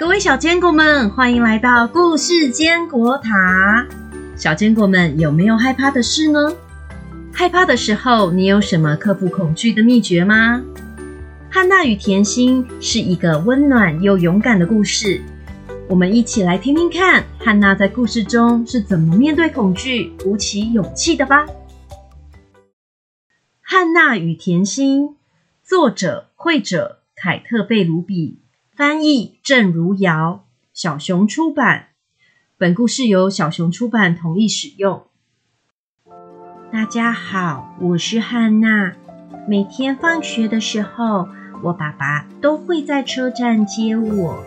[0.00, 3.86] 各位小坚果们，欢迎来到故事坚果塔。
[4.34, 6.56] 小坚果们有没有害怕的事呢？
[7.34, 10.62] 害怕的时候，你有什么克服恐惧的秘诀吗？
[11.50, 15.20] 汉娜与甜心是一个温暖又勇敢的故事，
[15.86, 21.44] 我们一起来听听看，汉娜在故事中是怎么面对恐惧、鼓起勇气的吧。
[23.60, 25.16] 汉娜与甜心，
[25.62, 28.38] 作者、绘者凯特·贝鲁比，
[28.80, 31.88] 翻译郑如瑶，小熊出版。
[32.56, 35.02] 本故事由小熊出版同意使用。
[36.72, 38.94] 大家好，我是汉娜。
[39.46, 41.28] 每天放学的时候，
[41.62, 44.42] 我爸爸都会在车站接我，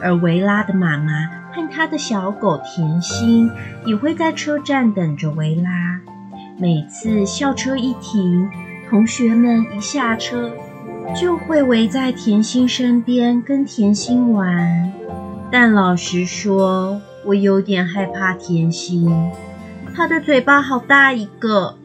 [0.00, 3.50] 而维拉的妈妈和她的小狗甜心
[3.84, 6.00] 也会在车站等着维拉。
[6.56, 8.48] 每次校车一停，
[8.88, 10.52] 同学们一下车，
[11.14, 14.92] 就会围在甜心身边跟甜心玩。
[15.50, 19.30] 但老实说，我有点害怕甜心。
[19.94, 21.76] 它的嘴巴好大一个，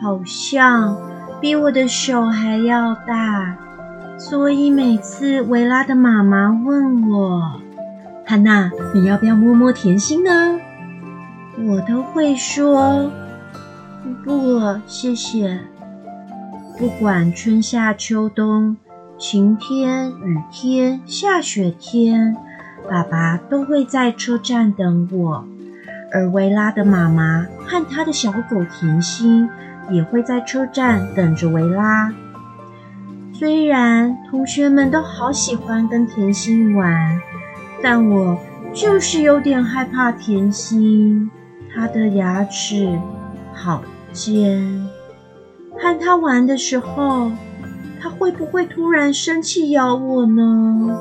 [0.00, 0.96] 好像
[1.40, 3.56] 比我的手还要大，
[4.18, 7.60] 所以每次维拉的妈妈问我
[8.26, 10.58] ：“汉娜，你要不要摸摸甜心呢？”
[11.68, 13.08] 我都会说
[14.24, 15.60] ：“不了，谢谢。”
[16.82, 18.76] 不管春夏秋冬，
[19.16, 22.36] 晴天、雨天、下雪天，
[22.90, 25.46] 爸爸都会在车站等我。
[26.12, 29.48] 而维拉的妈妈和她的小狗甜心
[29.92, 32.12] 也会在车站等着维拉。
[33.32, 37.20] 虽然同学们都好喜欢跟甜心玩，
[37.80, 38.36] 但我
[38.74, 41.30] 就是有点害怕甜心。
[41.72, 42.98] 它的牙齿
[43.54, 44.84] 好尖，
[45.78, 47.30] 和他玩的时候，
[48.00, 50.98] 他会不会突然生气咬我呢？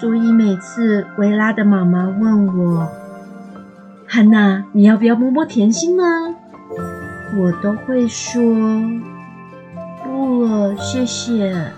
[0.00, 2.88] 所以每次维拉的妈妈问我。
[4.06, 6.02] 汉娜，你要不要摸摸甜心呢？
[7.36, 8.42] 我都会说
[10.02, 11.72] 不了，谢谢。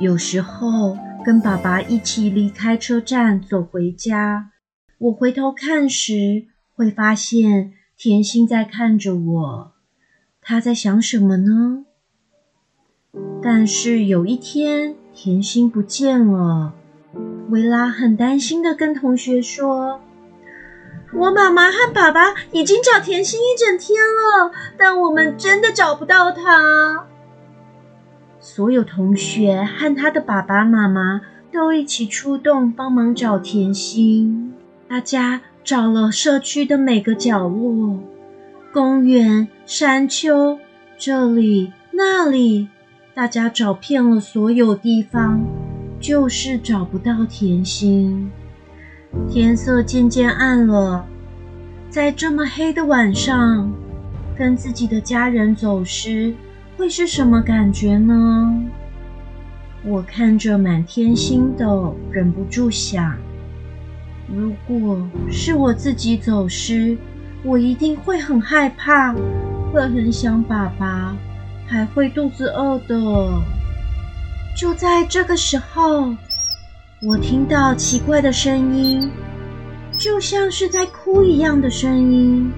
[0.00, 4.50] 有时候跟爸爸一起离开车站走回家，
[4.98, 9.72] 我回头看时，会发现甜心在看着我。
[10.44, 11.84] 他在想什么呢？
[13.40, 16.74] 但是有一天，甜心不见了。
[17.50, 20.00] 维拉很担心的跟同学说。
[21.14, 27.06] 我妈妈和爸爸已经找甜心一整天了，但我们真的找不到她。
[28.40, 31.20] 所有同学和他的爸爸妈妈
[31.52, 34.54] 都一起出动帮忙找甜心。
[34.88, 38.00] 大家找了社区的每个角落，
[38.72, 40.58] 公园、山丘，
[40.96, 42.68] 这里那里，
[43.12, 45.44] 大家找遍了所有地方，
[46.00, 48.30] 就是找不到甜心。
[49.28, 51.04] 天色渐渐暗了，
[51.90, 53.70] 在这么黑的晚上，
[54.38, 56.32] 跟自己的家人走失，
[56.78, 58.58] 会是什么感觉呢？
[59.84, 63.18] 我看着满天星斗，忍不住想：
[64.34, 66.96] 如果是我自己走失，
[67.44, 69.12] 我一定会很害怕，
[69.72, 71.14] 会很想爸爸，
[71.66, 72.96] 还会肚子饿的。
[74.56, 76.14] 就在这个时候。
[77.04, 79.10] 我听到奇怪的声音，
[79.90, 82.48] 就像是在哭一样的声音。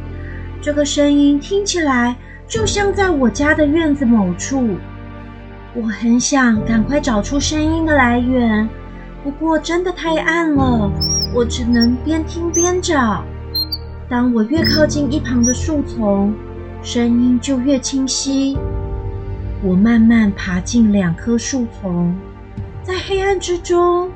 [0.60, 2.14] 这个声音听起来
[2.46, 4.76] 就像在我家的院子某处。
[5.74, 8.68] 我很想赶快找出声音的来源，
[9.22, 10.92] 不过真的太暗了，
[11.34, 13.24] 我只能边听边找。
[14.09, 16.34] 当我越靠近一旁的树丛，
[16.82, 18.56] 声音就越清晰。
[19.62, 22.14] 我慢慢爬进两棵树丛，
[22.82, 24.10] 在黑暗之中。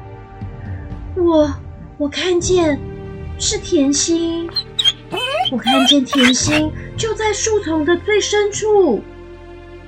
[1.16, 1.50] 我
[1.96, 2.78] 我看见
[3.38, 4.48] 是甜心，
[5.50, 9.02] 我看见甜心就在树丛的最深处，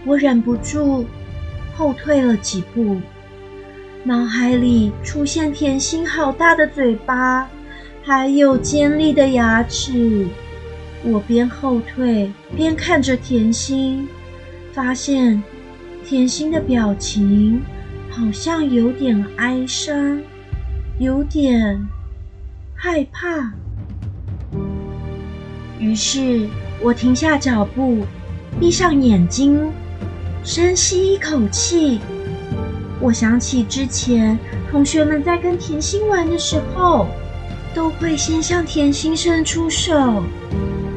[0.06, 1.05] 我忍不住
[1.77, 2.97] 后退了几步，
[4.03, 7.47] 脑海里出现甜心好大的嘴巴，
[8.02, 10.26] 还有尖利的牙齿。
[11.02, 14.08] 我边后退边看着甜心，
[14.72, 15.42] 发现
[16.04, 17.62] 甜心的表情
[18.10, 20.20] 好像有点哀伤。
[20.98, 21.88] 有点
[22.74, 23.54] 害怕，
[25.78, 26.47] 于是
[26.82, 28.04] 我停下脚步，
[28.60, 29.72] 闭上眼睛，
[30.44, 32.00] 深吸一口气。
[33.00, 34.38] 我想起之前
[34.70, 37.06] 同学们在跟甜心玩的时候，
[37.75, 40.22] 都会先向甜心伸出手，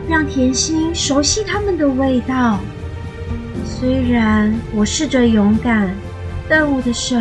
[0.09, 2.59] 让甜心熟悉他们的味道。
[3.65, 5.95] 虽然我试着勇敢，
[6.49, 7.15] 但我的手。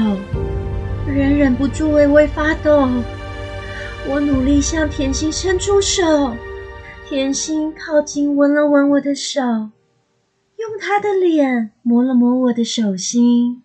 [1.04, 2.88] 仍忍不住微微发抖。
[4.08, 6.32] 我努力向甜心伸出手，
[7.08, 13.62] 甜心靠近闻了闻我的手，用她的脸摸了摸我的手心。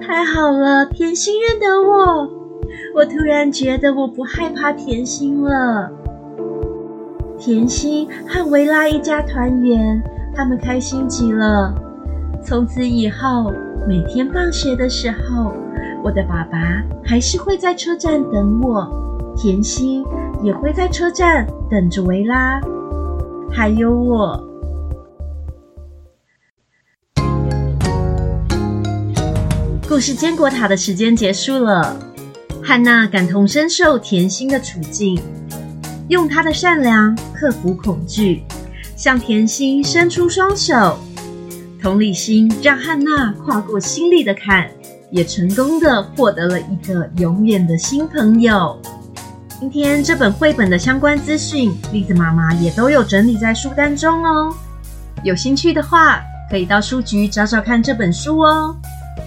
[0.00, 2.41] 太好了，甜心认得我，
[2.94, 5.90] 我突然觉得我不害怕甜心了。
[7.38, 10.00] 甜心和维拉一家团圆，
[10.34, 11.74] 他们开心极了。
[12.44, 13.50] 从此以后，
[13.88, 15.54] 每天放学的时候，
[16.04, 20.04] 我的爸爸还是会在车站等我，甜心
[20.42, 22.60] 也会在车站等着维拉，
[23.50, 24.38] 还有我。
[29.88, 31.94] 故事坚果塔的时间结束了，
[32.64, 35.20] 汉娜感同身受甜心的处境。
[36.08, 38.44] 用她的善良克服恐惧，
[38.96, 40.98] 向甜心伸出双手，
[41.80, 44.70] 同理心让汉娜跨过心里的坎，
[45.10, 48.80] 也成功的获得了一个永远的新朋友。
[49.58, 54.54] 今天这本绘本的相关资讯，栗子妈妈也都有整理在书单中哦。
[55.24, 56.20] 有兴趣的话，
[56.50, 58.76] 可以到书局找找看这本书哦。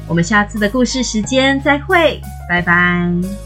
[0.07, 3.44] 我们下次的故事时间再会，拜拜。